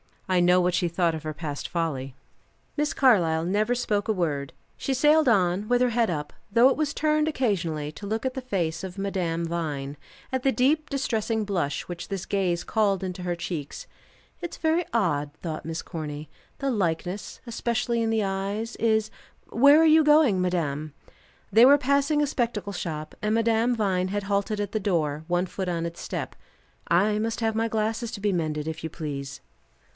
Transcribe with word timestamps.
I 0.27 0.39
know 0.39 0.61
what 0.61 0.73
she 0.73 0.87
thought 0.87 1.13
of 1.13 1.23
her 1.23 1.33
past 1.33 1.67
folly. 1.67 2.15
Miss 2.77 2.93
Carlyle 2.93 3.43
never 3.43 3.75
spoke 3.75 4.07
a 4.07 4.13
word. 4.13 4.53
She 4.77 4.93
sailed 4.95 5.27
on, 5.27 5.67
with 5.67 5.81
her 5.81 5.89
head 5.89 6.09
up, 6.09 6.31
though 6.51 6.69
it 6.69 6.77
was 6.77 6.91
turned 6.93 7.27
occasionally 7.27 7.91
to 7.91 8.07
look 8.07 8.25
at 8.25 8.33
the 8.33 8.41
face 8.41 8.81
of 8.83 8.97
Madame 8.97 9.45
Vine, 9.45 9.97
at 10.31 10.41
the 10.43 10.51
deep 10.53 10.89
distressing 10.89 11.43
blush 11.43 11.83
which 11.83 12.07
this 12.07 12.25
gaze 12.25 12.63
called 12.63 13.03
into 13.03 13.23
her 13.23 13.35
cheeks. 13.35 13.85
"It's 14.39 14.55
very 14.57 14.85
odd," 14.93 15.33
thought 15.43 15.65
Miss 15.65 15.81
Corny. 15.83 16.29
"The 16.59 16.71
likeness, 16.71 17.41
especially 17.45 18.01
in 18.01 18.09
the 18.09 18.23
eyes, 18.23 18.77
is 18.77 19.11
Where 19.49 19.79
are 19.81 19.85
you 19.85 20.01
going, 20.03 20.41
madame?" 20.41 20.93
They 21.51 21.65
were 21.65 21.77
passing 21.77 22.23
a 22.23 22.27
spectacle 22.27 22.73
shop, 22.73 23.13
and 23.21 23.35
Madame 23.35 23.75
Vine 23.75 24.07
had 24.07 24.23
halted 24.23 24.61
at 24.61 24.71
the 24.71 24.79
door, 24.79 25.25
one 25.27 25.45
foot 25.45 25.67
on 25.69 25.85
its 25.85 25.99
step. 26.01 26.37
"I 26.87 27.19
must 27.19 27.41
have 27.41 27.53
my 27.53 27.67
glasses 27.67 28.09
to 28.11 28.21
be 28.21 28.31
mended, 28.31 28.67
if 28.67 28.81
you 28.83 28.89
please." 28.89 29.41